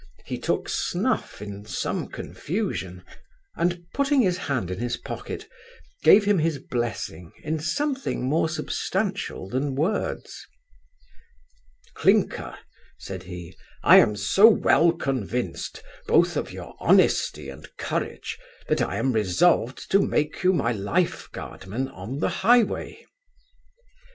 [0.25, 3.03] He took snuff in some confusion;
[3.55, 5.47] and, putting his hand in his pocket,
[6.01, 10.43] gave him his blessing in something more substantial than words
[11.93, 12.57] 'Clinker
[12.97, 18.39] (said he), I am so well convinced, both of your honesty and courage,
[18.69, 23.05] that I am resolved to make you my life guardman on the highway.